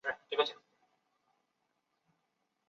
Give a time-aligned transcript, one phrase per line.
[0.03, 0.61] 米尔斯也十分关注苏联。